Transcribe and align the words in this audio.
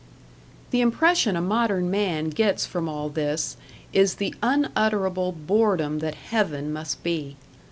The 0.71 0.81
impression 0.81 1.35
a 1.35 1.41
modern 1.41 1.91
man 1.91 2.31
gets 2.31 2.65
from 2.65 2.89
all 2.89 3.07
this 3.07 3.55
is 3.93 4.15
the 4.15 4.33
unutterable 4.41 5.31
boredom 5.31 5.99
that 5.99 6.15
Heaven 6.15 6.73
must 6.73 7.03
be. 7.03 7.37